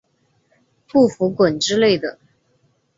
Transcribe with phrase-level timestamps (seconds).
[0.87, 2.17] 不服滚之类的